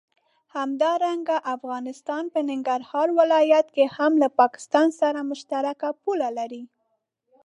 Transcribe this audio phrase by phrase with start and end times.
[0.55, 6.63] همدارنګه افغانستان په ننګرهار ولايت کې هم له پاکستان سره مشترکه پوله لري.